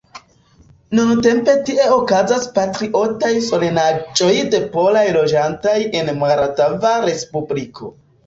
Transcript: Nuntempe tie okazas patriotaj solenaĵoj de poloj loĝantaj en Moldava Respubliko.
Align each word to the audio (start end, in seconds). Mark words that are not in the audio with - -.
Nuntempe 0.99 1.53
tie 1.67 1.83
okazas 1.95 2.47
patriotaj 2.55 3.31
solenaĵoj 3.49 4.31
de 4.55 4.63
poloj 4.77 5.05
loĝantaj 5.17 5.77
en 6.01 6.11
Moldava 6.23 6.97
Respubliko. 7.05 7.93